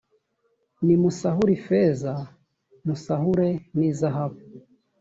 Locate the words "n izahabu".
3.77-4.39